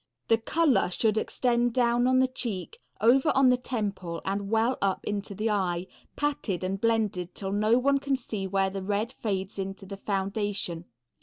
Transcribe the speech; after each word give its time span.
The 0.29 0.39
color 0.39 0.89
should 0.89 1.15
extend 1.15 1.73
down 1.75 2.07
on 2.07 2.17
the 2.17 2.27
cheek, 2.27 2.79
over 3.01 3.31
on 3.35 3.49
the 3.49 3.55
temple 3.55 4.19
and 4.25 4.49
well 4.49 4.79
up 4.81 5.03
to 5.05 5.35
the 5.35 5.51
eye, 5.51 5.85
patted 6.15 6.63
and 6.63 6.81
blended 6.81 7.35
till 7.35 7.51
no 7.51 7.77
one 7.77 7.99
can 7.99 8.15
see 8.15 8.47
where 8.47 8.71
the 8.71 8.81
red 8.81 9.11
fades 9.11 9.59
into 9.59 9.85
the 9.85 9.97
foundation. 9.97 10.85